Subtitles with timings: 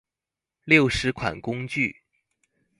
[0.63, 2.01] 六十款工具